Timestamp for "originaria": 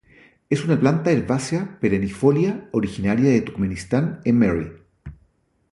2.71-3.29